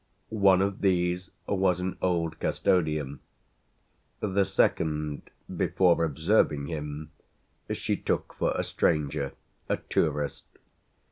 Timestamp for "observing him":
6.03-7.11